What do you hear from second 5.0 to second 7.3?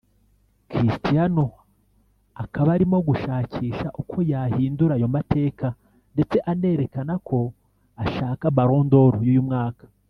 mateka ndetse anerekana